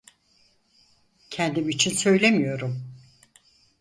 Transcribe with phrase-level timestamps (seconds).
[1.29, 2.83] Kendim için söylemiyorum…